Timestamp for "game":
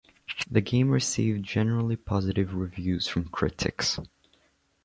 0.61-0.89